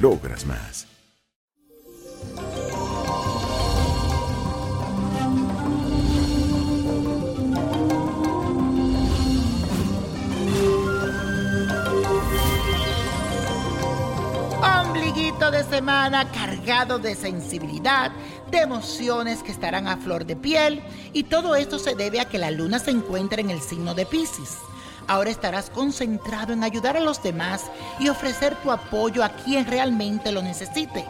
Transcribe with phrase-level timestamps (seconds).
[0.00, 0.86] logras más.
[14.62, 18.12] Ombliguito de semana cargado de sensibilidad,
[18.50, 22.38] de emociones que estarán a flor de piel y todo esto se debe a que
[22.38, 24.58] la luna se encuentra en el signo de Pisces.
[25.06, 27.62] Ahora estarás concentrado en ayudar a los demás
[27.98, 31.04] y ofrecer tu apoyo a quien realmente lo necesite.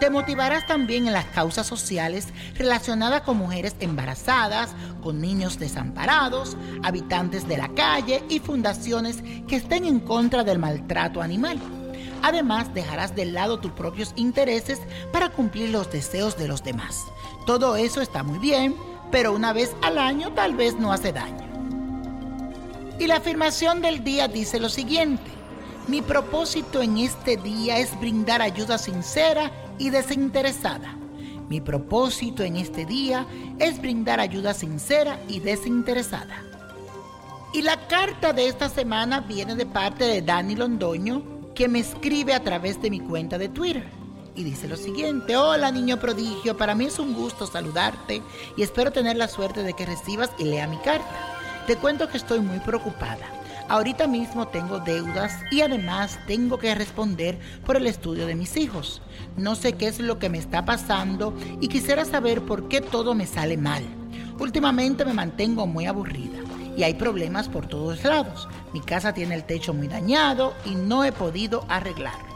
[0.00, 4.70] Te motivarás también en las causas sociales relacionadas con mujeres embarazadas,
[5.02, 11.20] con niños desamparados, habitantes de la calle y fundaciones que estén en contra del maltrato
[11.20, 11.58] animal.
[12.22, 14.80] Además, dejarás de lado tus propios intereses
[15.12, 17.04] para cumplir los deseos de los demás.
[17.44, 18.76] Todo eso está muy bien,
[19.10, 21.57] pero una vez al año tal vez no hace daño.
[22.98, 25.30] Y la afirmación del día dice lo siguiente.
[25.86, 30.96] Mi propósito en este día es brindar ayuda sincera y desinteresada.
[31.48, 33.26] Mi propósito en este día
[33.58, 36.44] es brindar ayuda sincera y desinteresada.
[37.52, 41.22] Y la carta de esta semana viene de parte de Dani Londoño,
[41.54, 43.88] que me escribe a través de mi cuenta de Twitter.
[44.34, 48.22] Y dice lo siguiente, hola niño prodigio, para mí es un gusto saludarte
[48.56, 51.37] y espero tener la suerte de que recibas y lea mi carta.
[51.68, 53.26] Te cuento que estoy muy preocupada.
[53.68, 59.02] Ahorita mismo tengo deudas y además tengo que responder por el estudio de mis hijos.
[59.36, 63.14] No sé qué es lo que me está pasando y quisiera saber por qué todo
[63.14, 63.84] me sale mal.
[64.38, 66.38] Últimamente me mantengo muy aburrida
[66.74, 68.48] y hay problemas por todos lados.
[68.72, 72.27] Mi casa tiene el techo muy dañado y no he podido arreglarlo.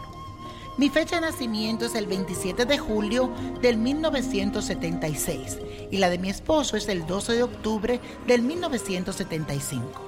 [0.79, 5.59] Mi fecha de nacimiento es el 27 de julio del 1976
[5.91, 10.01] y la de mi esposo es el 12 de octubre del 1975.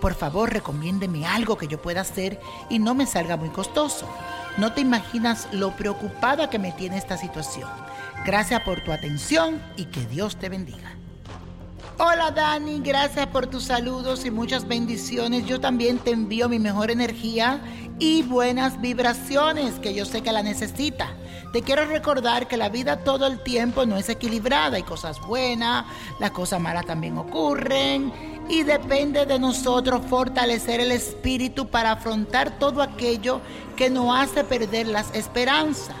[0.00, 2.38] Por favor, recomiéndeme algo que yo pueda hacer
[2.70, 4.08] y no me salga muy costoso.
[4.56, 7.68] No te imaginas lo preocupada que me tiene esta situación.
[8.24, 10.92] Gracias por tu atención y que Dios te bendiga.
[11.96, 15.46] Hola Dani, gracias por tus saludos y muchas bendiciones.
[15.46, 17.60] Yo también te envío mi mejor energía
[18.00, 21.14] y buenas vibraciones que yo sé que la necesita.
[21.52, 24.76] Te quiero recordar que la vida todo el tiempo no es equilibrada.
[24.76, 25.86] Hay cosas buenas,
[26.18, 28.12] las cosas malas también ocurren.
[28.48, 33.40] Y depende de nosotros fortalecer el espíritu para afrontar todo aquello
[33.76, 35.94] que nos hace perder las esperanzas.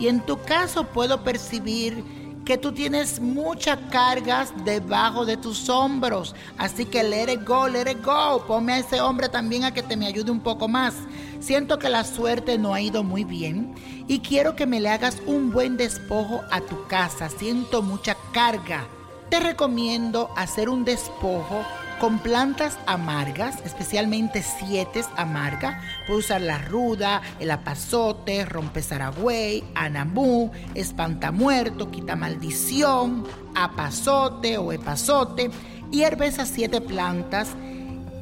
[0.00, 6.34] Y en tu caso puedo percibir que tú tienes muchas cargas debajo de tus hombros.
[6.56, 8.46] Así que let it go, let it go.
[8.46, 10.94] Ponme a ese hombre también a que te me ayude un poco más.
[11.40, 13.74] Siento que la suerte no ha ido muy bien
[14.06, 17.28] y quiero que me le hagas un buen despojo a tu casa.
[17.28, 18.86] Siento mucha carga.
[19.28, 21.64] Te recomiendo hacer un despojo
[21.98, 25.80] con plantas amargas, especialmente siete amarga.
[26.06, 35.50] Puedes usar la ruda, el apazote, rompezaragüey, anamú, espantamuerto, quita maldición, apazote o epazote.
[35.90, 37.48] Hierve esas siete plantas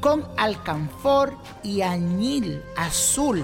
[0.01, 3.43] con alcanfor y añil azul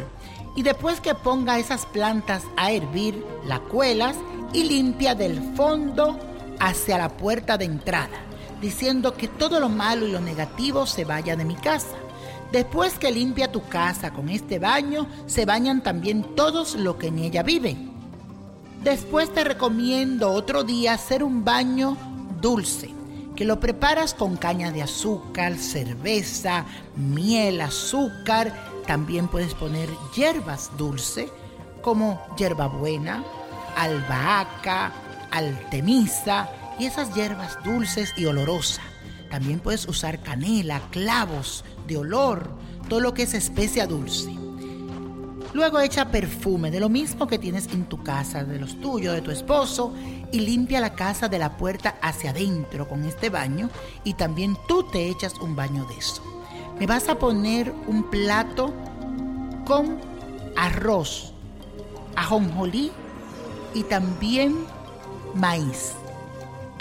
[0.55, 4.15] Y después que ponga esas plantas a hervir, la cuelas
[4.53, 6.19] y limpia del fondo
[6.59, 8.09] hacia la puerta de entrada,
[8.61, 11.97] diciendo que todo lo malo y lo negativo se vaya de mi casa.
[12.51, 17.19] Después que limpia tu casa con este baño, se bañan también todos los que en
[17.19, 17.91] ella viven.
[18.83, 21.97] Después te recomiendo otro día hacer un baño
[22.41, 22.89] dulce,
[23.35, 26.65] que lo preparas con caña de azúcar, cerveza,
[26.95, 28.53] miel, azúcar.
[28.85, 31.31] También puedes poner hierbas dulces
[31.81, 33.23] como hierbabuena,
[33.77, 34.91] albahaca,
[35.31, 36.49] altemisa
[36.81, 38.81] y esas hierbas dulces y olorosas.
[39.29, 42.49] También puedes usar canela, clavos de olor,
[42.89, 44.35] todo lo que es especia dulce.
[45.53, 49.21] Luego echa perfume de lo mismo que tienes en tu casa, de los tuyos, de
[49.21, 49.93] tu esposo,
[50.31, 53.69] y limpia la casa de la puerta hacia adentro con este baño
[54.03, 56.23] y también tú te echas un baño de eso.
[56.79, 58.73] Me vas a poner un plato
[59.67, 59.99] con
[60.57, 61.31] arroz,
[62.15, 62.91] ajonjolí
[63.75, 64.55] y también
[65.35, 65.93] maíz.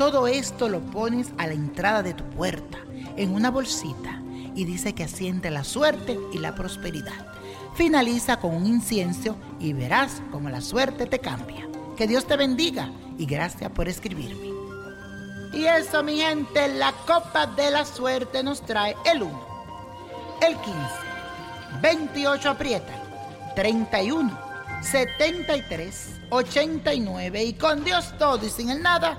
[0.00, 2.78] Todo esto lo pones a la entrada de tu puerta
[3.18, 4.22] en una bolsita
[4.54, 7.26] y dice que asiente la suerte y la prosperidad.
[7.74, 11.68] Finaliza con un incienso y verás cómo la suerte te cambia.
[11.98, 14.54] Que Dios te bendiga y gracias por escribirme.
[15.52, 19.46] Y eso, mi gente, la copa de la suerte nos trae el 1,
[20.48, 20.78] el 15,
[21.82, 23.02] 28 aprieta,
[23.54, 24.30] 31,
[24.80, 29.18] 73, 89 y con Dios todo y sin el nada